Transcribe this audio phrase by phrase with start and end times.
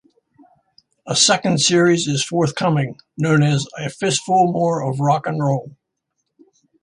[1.05, 5.75] A second series is forthcoming, known as "A Fistful More of Rock and Roll".